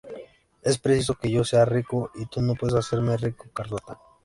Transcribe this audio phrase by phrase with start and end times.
[0.63, 3.99] Es preciso que yo sea rico, y tú no puedes hacerme rico, Carlota".